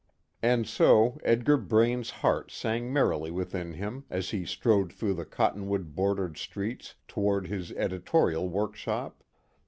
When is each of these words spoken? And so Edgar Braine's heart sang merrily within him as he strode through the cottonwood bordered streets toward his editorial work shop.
And 0.41 0.65
so 0.67 1.19
Edgar 1.23 1.57
Braine's 1.57 2.09
heart 2.09 2.49
sang 2.49 2.91
merrily 2.91 3.29
within 3.29 3.73
him 3.73 4.05
as 4.09 4.31
he 4.31 4.45
strode 4.45 4.91
through 4.91 5.13
the 5.13 5.25
cottonwood 5.25 5.93
bordered 5.95 6.39
streets 6.39 6.95
toward 7.07 7.45
his 7.45 7.71
editorial 7.73 8.49
work 8.49 8.75
shop. 8.75 9.23